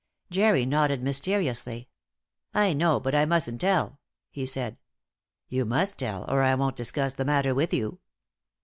[0.31, 1.87] Jerry nodded mysteriously.
[2.55, 3.99] "I know; but I mustn't tell,"
[4.31, 4.77] he said.
[5.47, 7.99] "You must tell, or I won't discuss the matter with you."